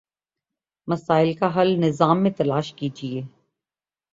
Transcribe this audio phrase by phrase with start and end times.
[0.87, 3.21] مسائل کا حل نظام میں تلاش کیجیے۔